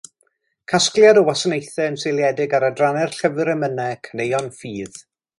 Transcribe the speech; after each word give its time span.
Casgliad 0.71 1.17
o 1.21 1.23
wasanaethau 1.25 1.89
yn 1.91 1.99
seiliedig 2.03 2.55
ar 2.59 2.65
adrannau'r 2.69 3.13
llyfr 3.17 3.51
emynau, 3.53 3.99
Caneuon 4.09 4.49
Ffydd. 4.61 4.97